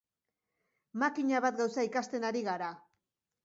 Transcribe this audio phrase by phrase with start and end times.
[1.03, 2.75] Makina bat gauza ikasten ari gara.